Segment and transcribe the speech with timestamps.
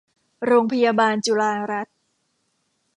[0.45, 1.95] โรงพยาบาลจุฬารัตน์